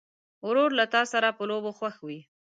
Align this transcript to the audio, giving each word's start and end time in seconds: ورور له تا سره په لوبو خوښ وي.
ورور 0.47 0.69
له 0.79 0.85
تا 0.93 1.01
سره 1.11 1.27
په 1.37 1.43
لوبو 1.49 1.71
خوښ 1.77 1.95
وي. 2.07 2.19